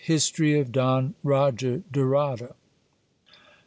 [0.01, 2.55] —History of Don Roger de Rada.